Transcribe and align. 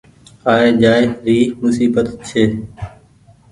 آئي 0.51 0.67
جآئي 0.81 1.37
موسيبت 1.59 2.07
ڇي۔ 2.27 2.43